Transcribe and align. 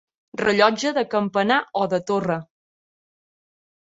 Rellotge 0.41 0.93
de 0.95 1.03
campanar 1.11 1.59
o 1.83 1.85
de 1.93 2.03
torre. 2.11 2.39